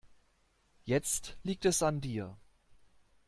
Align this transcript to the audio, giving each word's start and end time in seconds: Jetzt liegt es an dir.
Jetzt 0.83 1.37
liegt 1.43 1.63
es 1.63 1.83
an 1.83 2.01
dir. 2.01 2.35